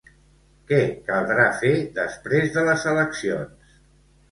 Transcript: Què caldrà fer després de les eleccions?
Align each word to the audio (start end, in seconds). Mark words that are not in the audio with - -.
Què 0.71 0.79
caldrà 1.09 1.45
fer 1.59 1.75
després 1.99 2.51
de 2.57 2.65
les 2.71 2.89
eleccions? 2.95 3.79